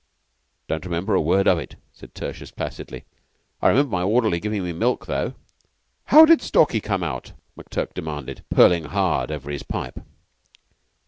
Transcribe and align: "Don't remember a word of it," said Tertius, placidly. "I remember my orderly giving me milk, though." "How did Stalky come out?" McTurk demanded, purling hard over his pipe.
"Don't 0.67 0.83
remember 0.83 1.13
a 1.13 1.21
word 1.21 1.47
of 1.47 1.59
it," 1.59 1.75
said 1.93 2.15
Tertius, 2.15 2.49
placidly. 2.49 3.05
"I 3.61 3.67
remember 3.69 3.91
my 3.91 4.01
orderly 4.01 4.39
giving 4.39 4.63
me 4.63 4.73
milk, 4.73 5.05
though." 5.05 5.35
"How 6.05 6.25
did 6.25 6.41
Stalky 6.41 6.81
come 6.81 7.03
out?" 7.03 7.33
McTurk 7.55 7.93
demanded, 7.93 8.43
purling 8.49 8.85
hard 8.85 9.29
over 9.31 9.51
his 9.51 9.61
pipe. 9.61 9.99